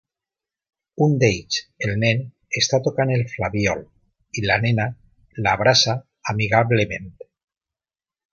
Un 1.07 1.11
d'ells, 1.23 1.59
el 1.87 1.91
nen, 2.03 2.23
està 2.61 2.79
tocant 2.87 3.11
el 3.17 3.25
flabiol 3.33 3.83
i 4.41 4.45
la 4.47 4.57
nena, 4.65 4.89
l'abraça 5.45 5.97
amigablement. 6.35 7.13